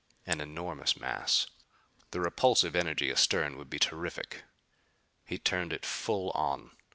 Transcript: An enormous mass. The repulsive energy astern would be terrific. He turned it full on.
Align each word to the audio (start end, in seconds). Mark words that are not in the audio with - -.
An 0.25 0.41
enormous 0.41 0.97
mass. 0.99 1.45
The 2.09 2.19
repulsive 2.21 2.75
energy 2.75 3.11
astern 3.11 3.55
would 3.59 3.69
be 3.69 3.77
terrific. 3.77 4.45
He 5.25 5.37
turned 5.37 5.71
it 5.71 5.85
full 5.85 6.31
on. 6.31 6.71